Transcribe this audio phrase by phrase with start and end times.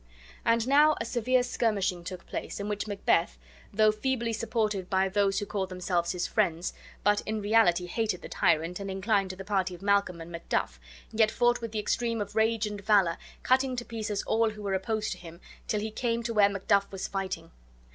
[0.43, 3.37] And now a severe skirmishing took place, in which Macbeth,
[3.71, 8.27] though feebly supported by those who called themselves his friends, but in reality hated the
[8.27, 10.79] tyrant and inclined to the party of Malcolm and Macduff,
[11.11, 14.73] yet fought with the extreme of rage and valor, cutting to pieces all who were
[14.73, 17.51] opposed to him, till he came to where Macduff was fighting.